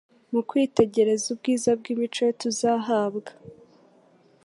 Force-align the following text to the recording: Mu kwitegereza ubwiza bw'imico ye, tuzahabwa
Mu 0.31 0.41
kwitegereza 0.49 1.25
ubwiza 1.33 1.69
bw'imico 1.79 2.21
ye, 2.27 2.31
tuzahabwa 2.41 3.31